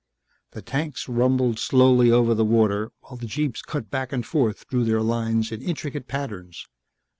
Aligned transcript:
The 0.53 0.63
tanks 0.63 1.07
rumbled 1.07 1.59
slowly 1.59 2.09
over 2.09 2.33
the 2.33 2.43
water 2.43 2.91
while 3.01 3.17
the 3.17 3.27
jeeps 3.27 3.61
cut 3.61 3.91
back 3.91 4.11
and 4.11 4.25
forth 4.25 4.65
through 4.67 4.85
their 4.85 5.03
lines 5.03 5.51
in 5.51 5.61
intricate 5.61 6.07
patterns. 6.07 6.65